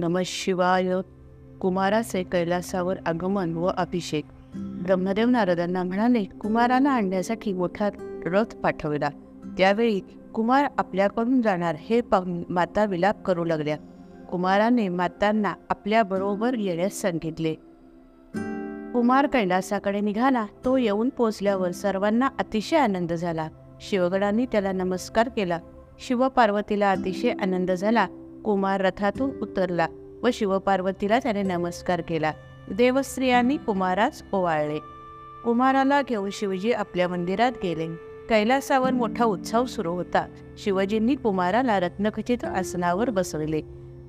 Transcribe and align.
नम 0.00 0.18
शिवाय 0.24 0.92
कुमाराचे 1.60 2.22
कैलासावर 2.22 2.96
आगमन 3.06 3.54
व 3.54 3.70
अभिषेक. 3.76 4.24
ब्रह्मदेव 4.54 5.28
नारदांना 5.28 5.82
म्हणाले 5.82 6.24
कुमाराला 6.24 6.90
आणण्यासाठी 6.90 7.52
मोठा 7.52 7.88
रथ 8.24 8.56
पाठवला. 8.56 9.08
त्यावेळी 9.58 10.00
कुमार 10.34 10.66
आपल्याकडून 10.78 11.42
जाणार 11.42 11.74
हे 11.78 12.00
पाहून 12.00 12.42
माता 12.48 12.84
विलाप 12.84 13.22
करू 13.22 13.44
लागल्या. 13.44 13.76
कुमाराने 14.30 14.88
मातांना 14.88 15.54
आपल्याबरोबर 15.70 16.54
येण्यास 16.54 16.92
सांगितले. 16.92 17.54
कुमार 18.92 19.26
कैलासाकडे 19.26 20.00
निघाला. 20.00 20.46
तो 20.64 20.76
येऊन 20.76 21.08
पोचल्यावर 21.08 21.70
सर्वांना 21.70 22.26
अतिशय 22.26 22.76
आनंद 22.76 23.12
झाला. 23.12 23.48
शिवगणांनी 23.80 24.46
त्याला 24.46 24.72
नमस्कार 24.72 25.28
केला. 25.28 25.58
शिवपार्वतीला 25.98 26.90
अतिशय 26.90 27.30
आनंद 27.30 27.70
झाला. 27.70 28.06
कुमार 28.44 28.80
रथातून 28.80 29.30
उतरला 29.42 29.86
व 30.22 30.28
शिवपार्वतीला 30.32 31.18
त्याने 31.18 31.42
नमस्कार 31.42 32.00
केला. 32.00 32.32
देवस्त्रियांनी 32.76 33.56
कुमारास 33.56 34.22
ओवाळले. 34.32 34.78
कुमाराला 35.44 36.02
घेऊन 36.02 36.30
शिवजी 36.32 36.72
आपल्या 36.72 37.08
मंदिरात 37.08 37.52
गेले. 37.62 37.86
कैलासावर 38.28 38.90
मोठा 38.90 39.24
उत्सव 39.24 39.64
सुरू 39.64 39.92
होता. 39.92 40.26
शिवजींनी 40.58 41.14
कुमाराला 41.14 41.80
रत्नखचित 41.80 42.44
आसनावर 42.44 43.10
बसवले. 43.10 43.62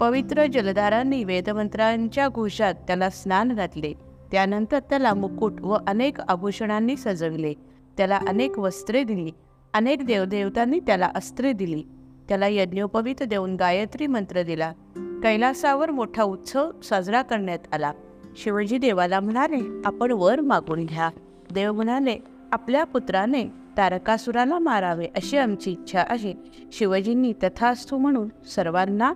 पवित्र 0.00 0.46
जलधारांनी 0.46 1.24
वेदमंत्रांच्या 1.24 2.28
घोषात 2.28 2.74
त्याला 2.74 3.10
स्नान 3.10 3.52
घातले. 3.52 3.92
त्यानंतर 4.32 4.78
त्याला 4.78 5.14
मुकुट 5.14 5.60
व 5.60 5.76
अनेक 5.86 6.20
आभूषणांनी 6.20 6.96
सजवले. 6.96 7.54
त्याला 7.96 8.20
अनेक 8.28 8.58
वस्त्रे 8.58 9.04
दिली. 9.04 9.30
अनेक 9.74 10.06
देवदेवतांनी 10.06 10.80
त्याला 10.80 11.10
अस्त्रे 11.14 11.52
दिली. 11.52 11.82
त्याला 12.28 12.46
यज्ञोपवीत 12.46 13.22
देऊन 13.22 13.56
गायत्री 13.56 14.06
मंत्र 14.06 14.42
दिला. 14.42 14.72
कैलासावर 14.96 15.90
मोठा 15.90 16.22
उत्सव 16.22 16.70
साजरा 16.80 17.22
करण्यात 17.22 17.58
आला. 17.72 17.92
शिवजी 18.36 18.78
देवाला 18.78 19.20
म्हणाले 19.20 19.82
आपण 19.84 20.12
वर 20.12 20.40
मागून 20.40 20.84
घ्या. 20.84 21.10
देव 21.52 21.72
म्हणाले 21.72 22.16
आपल्या 22.52 22.84
पुत्राने 22.84 23.44
तारकासुराला 23.76 24.58
मारावे 24.58 25.06
अशी 25.06 25.36
आमची 25.36 25.70
इच्छा 25.70 26.04
आहे. 26.08 26.34
शिवजींनी 26.72 27.32
तथास्तु 27.32 27.96
म्हणून 27.98 28.28
सर्वांना 28.46 29.12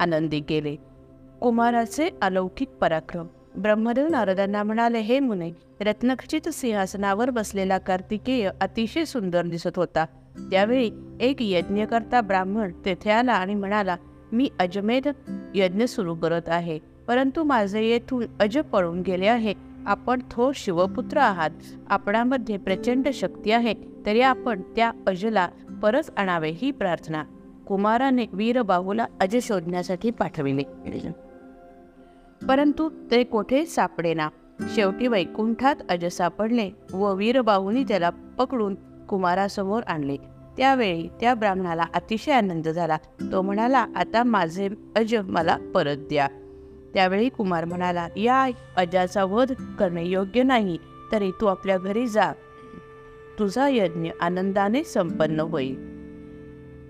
आनंदी 0.00 0.40
केले. 0.40 0.76
कुमाराचे 1.40 2.10
अलौकिक 2.22 2.68
पराक्रम. 2.68 3.26
ब्रह्मदेव 3.56 4.08
नारदांना 4.08 4.62
म्हणाले 4.62 5.00
हे 5.00 5.20
मुने 5.20 5.50
रत्नखचित 5.80 6.48
सिंहासनावर 6.48 7.30
बसलेला 7.30 7.78
कार्तिकेय 7.78 8.50
अतिशय 8.60 9.04
सुंदर 9.04 9.42
दिसत 9.42 9.76
होता. 9.76 10.04
त्यावेळी 10.50 10.90
एक 11.20 11.36
यज्ञकर्ता 11.40 12.20
ब्राह्मण 12.20 12.72
तेथे 12.84 13.10
आला 13.10 13.32
आणि 13.32 13.54
म्हणाला 13.54 13.96
मी 14.32 14.48
अजमेध 14.60 15.08
यज्ञ 15.54 15.84
सुरू 15.84 16.14
करत 16.14 16.48
आहे 16.48 16.78
परंतु 17.08 17.42
माझे 17.42 17.84
येथून 17.84 18.24
अज 18.40 18.58
पळून 18.58 19.00
गेले 19.00 19.26
आहे. 19.26 19.54
आपण 19.86 20.20
थोर 20.30 20.52
शिवपुत्र 20.54 21.18
आहात. 21.18 21.50
आपणामध्ये 21.88 22.56
प्रचंड 22.56 23.08
शक्ती 23.08 23.50
आहे 23.50 23.74
तरी 24.06 24.20
आपण 24.20 24.60
त्या 24.76 24.92
अजला 25.06 25.48
परत 25.82 26.10
आणावे 26.16 26.50
ही 26.50 26.70
प्रार्थना. 26.70 27.24
कुमाराने 27.66 28.26
वीरबाहूला 28.32 29.06
अज 29.20 29.36
शोधण्यासाठी 29.42 30.10
पाठविले. 30.10 30.62
परंतु 32.48 32.90
ते 33.10 33.24
कोठे 33.24 33.66
सापडेना? 33.66 34.28
शेवटी 34.74 35.06
वैकुंठात 35.06 35.76
अज 35.88 36.06
सापडले 36.06 36.70
व 36.92 37.14
वीरबाहूनी 37.14 37.84
त्याला 37.84 38.10
पकडून 38.10 38.74
कुमारासमोर 39.12 39.82
आणले. 39.86 40.16
त्यावेळी 40.56 41.08
त्या 41.20 41.34
ब्राह्मणाला 41.34 41.84
अतिशय 41.94 42.32
आनंद 42.32 42.68
झाला. 42.68 42.96
तो 43.32 43.42
म्हणाला 43.42 43.86
आता 43.96 44.22
माझे 44.22 44.68
अज 44.96 45.14
मला 45.14 45.56
परत 45.74 45.96
द्या. 45.96 46.28
त्यावेळी 46.94 47.28
कुमार 47.28 47.64
म्हणाला 47.64 48.08
या 48.16 48.46
अजाचा 48.76 49.24
वध 49.24 49.52
करणे 49.78 50.04
योग्य 50.04 50.42
नाही 50.42 50.78
तरी 51.12 51.30
तू 51.30 51.46
आपल्या 51.46 51.78
घरी 51.78 52.06
जा. 52.06 52.32
तुझा 53.38 53.68
यज्ञ 53.68 54.10
आनंदाने 54.20 54.84
संपन्न 54.84 55.40
होईल. 55.40 55.74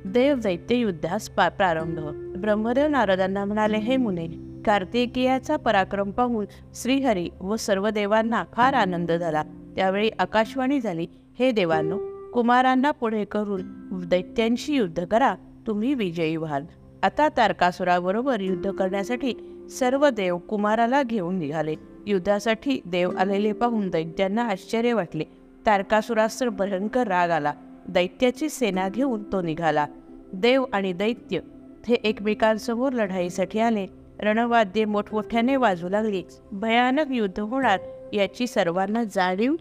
देव 0.05 0.39
दैत्य 0.39 0.75
युद्धास 0.75 1.29
प्रारंभ. 1.29 1.99
ब्रह्मदेव 2.39 2.89
नारदांना 2.89 3.45
म्हणाले 3.45 3.79
हे 3.79 3.97
मुने 3.97 4.27
कार्तिकेयाचा 4.67 5.57
पराक्रम 5.57 6.11
पाहून 6.11 6.45
श्रीहरी 6.75 7.29
व 7.41 7.57
सर्व 7.57 7.89
देवांना 7.89 8.45
फार 8.53 8.75
आनंद 8.75 9.13
झाला. 9.13 9.43
त्यावेळी 9.77 10.11
आकाशवाणी 10.19 10.81
झाली. 10.81 11.07
हे 11.39 11.51
देवांनो 11.51 12.12
कुमारांना 12.33 12.91
पुढे 12.91 13.25
करून 13.25 13.61
दैत्यांशी 14.09 14.75
युद्ध 14.75 15.05
करा. 15.05 15.35
तुम्ही 15.67 15.95
विजयी 15.95 16.37
व्हाल. 16.37 16.65
आता 17.03 17.29
तारकासुराबरोबर 17.29 18.41
युद्ध 18.41 18.71
करण्यासाठी 18.71 19.35
सर्व 19.71 20.09
देव 20.09 20.39
कुमाराला 20.39 21.03
घेऊन 21.03 21.39
निघाले. 21.39 21.75
युद्धासाठी 22.07 22.81
देव 22.87 23.11
आलेले 23.19 23.53
पाहून 23.53 23.91
दैत्यांना 23.91 24.43
आश्चर्य 24.43 24.93
वाटले. 24.93 25.25
तारकासुरास 25.67 26.43
भयंकर 26.43 27.07
राग 27.07 27.31
आला. 27.31 27.53
दैत्याची 27.89 28.49
सेना 28.49 28.89
घेऊन 28.89 29.33
तो 29.33 29.43
निघाला. 29.43 29.87
देव 30.33 30.65
आणि 30.73 30.93
दैत्य 30.93 31.41
हे 31.89 31.95
एकमेकांसमोर 31.95 32.93
लढाईसाठी 32.93 33.59
आले. 33.59 33.87
रणवाद्ये 34.19 34.85
मोठमोठ्याने 34.85 35.57
वाजू 35.57 35.89
लागली. 35.89 36.23
भयानक 36.53 37.07
युद्ध 37.11 37.41
होणार 37.41 37.79
याची 38.13 38.47
सर्वांना 38.47 39.05
जाणीव 39.05 39.55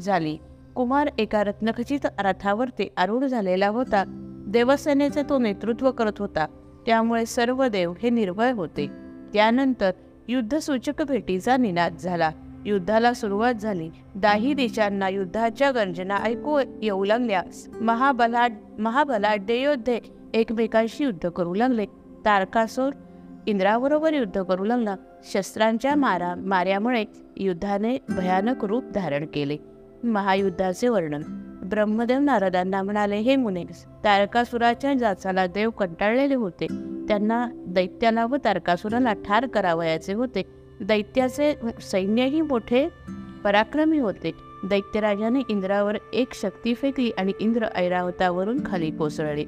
झाली. 0.00 0.38
कुमार 0.78 1.08
एका 1.18 1.44
रत्नखचित 1.44 2.06
रथावरती 2.18 2.88
आरूढ 2.96 3.24
झालेला 3.24 3.68
होता. 3.68 4.04
देवसेनेचे 4.48 5.22
तो 5.22 5.38
नेतृत्व 5.38 5.90
करत 5.90 6.12
होता. 6.18 6.46
त्यामुळे 6.86 7.26
सर्व 7.26 7.66
देव 7.66 7.94
हे 8.02 8.10
निर्भय 8.10 8.52
होते. 8.52 8.86
त्यानंतर 9.34 9.90
युद्धसूचक 10.28 11.02
भेटीचा 11.02 11.56
निनाद 11.56 11.96
झाला. 11.96 12.30
युद्धाला 12.66 13.12
सुरुवात 13.12 13.54
झाली. 13.54 13.90
दाही 14.14 14.54
देशांना 14.54 15.08
युद्धाच्या 15.08 15.70
गर्जना 15.70 16.16
ऐकू 16.16 16.60
येऊ 16.82 17.04
लागल्या. 17.04 17.42
महाबला 17.80 18.46
महाबलाढ्य 18.78 19.54
योद्धे 19.54 20.00
एकमेकांशी 20.34 21.04
युद्ध 21.04 21.28
करू 21.28 21.54
लागले. 21.54 21.86
तारकासूर 22.24 22.92
इंद्राबरोबर 23.46 24.12
युद्ध 24.12 24.42
करू 24.42 24.64
लागला. 24.64 24.96
शस्त्रांच्या 25.24 25.94
मारा 25.94 26.34
माऱ्यामुळे 26.34 27.04
युद्धाने 27.36 27.98
भयानक 28.08 28.64
रूप 28.64 28.84
धारण 28.84 29.26
केले. 29.34 29.56
महायुद्धाचे 30.04 30.88
वर्णन. 30.88 31.22
ब्रह्मदेव 31.64 32.18
नारदांना 32.18 32.82
म्हणाले 32.82 33.16
हे 33.16 33.36
मुने 33.36 33.64
तारकासुराच्या 34.04 34.94
जाचाला 34.94 35.46
देव 35.46 35.70
कंटाळलेले 35.70 36.34
होते. 36.34 36.66
त्यांना 37.08 37.48
दैत्याला 37.54 38.26
व 38.26 38.36
तारकासुराला 38.44 39.12
ठार 39.12 39.46
करावयाचे 39.46 40.12
होते. 40.12 40.42
दैत्याचे 40.80 41.54
सैन्यही 41.80 42.40
मोठे 42.40 42.88
पराक्रमी 43.44 43.98
होते. 43.98 44.30
दैत्यराजाने 44.64 45.40
इंद्रावर 45.48 45.96
एक 46.12 46.34
शक्ती 46.34 46.74
फेकली 46.74 47.10
आणि 47.18 47.32
इंद्र 47.40 47.66
ऐरावतावरून 47.74 48.60
खाली 48.66 48.90
कोसळले. 48.90 49.44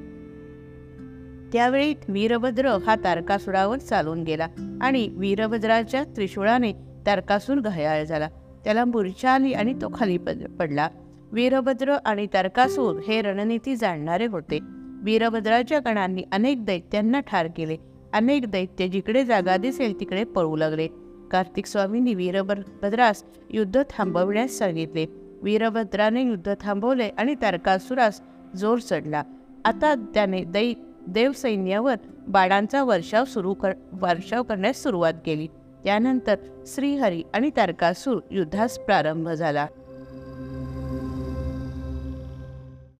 त्यावेळी 1.53 1.93
वीरभद्र 2.07 2.65
हा 2.65 2.95
तारकासुरावर 3.03 3.77
चालून 3.77 4.23
गेला 4.23 4.47
आणि 4.81 5.09
वीरभद्राच्या 5.17 6.03
त्रिशूळाने 6.03 6.71
तारकासूर 7.05 7.59
घायाळ 7.59 8.03
झाला. 8.03 8.29
त्याला 8.63 8.85
मूर्छा 8.85 9.31
आली 9.31 9.53
आणि 9.53 9.73
तो 9.73 9.91
खाली 9.93 10.17
पडला. 10.59 10.89
वीरभद्र 11.31 11.95
आणि 12.05 12.27
तारकासूर 12.33 12.99
हे 13.07 13.21
रणनीती 13.21 13.75
जाणणारे 13.75 14.25
होते. 14.25 14.59
वीरभद्राच्या 15.03 15.79
गणांनी 15.79 16.23
अनेक 16.31 16.65
दैत्यांना 16.65 17.19
ठार 17.19 17.47
केले. 17.57 17.77
अनेक 18.13 18.45
दैत्य 18.45 18.87
जिकडे 18.87 19.23
जागा 19.25 19.57
दिसेल 19.57 19.99
तिकडे 19.99 20.23
पळू 20.23 20.55
लागले. 20.55 20.87
कार्तिक 21.31 21.65
स्वामींनी 21.65 22.13
वीरभद्रास 22.13 23.23
युद्ध 23.49 23.83
थांबवण्यास 23.89 24.51
सांगितले. 24.51 25.05
वीरभद्राने 25.43 26.21
युद्ध 26.21 26.53
थांबवले 26.59 27.09
आणि 27.17 27.35
तारकासुरास 27.41 28.21
जोर 28.55 28.79
चढला. 28.79 29.23
आता 29.65 29.93
त्याने 30.13 30.43
दै 30.43 30.73
देवसैन्यावर 31.07 31.95
बाणांचा 32.27 32.83
वर्षाव 32.83 33.25
सुरू 33.25 33.53
कर 33.53 33.71
वर्षाव 33.93 34.43
करण्यास 34.43 34.83
सुरुवात 34.83 35.13
केली. 35.25 35.47
त्यानंतर 35.83 36.35
श्रीहरी 36.67 37.23
आणि 37.33 37.49
तारकासूर 37.57 38.19
युद्धास 38.31 38.79
प्रारंभ 38.79 39.29
झाला. 39.29 39.67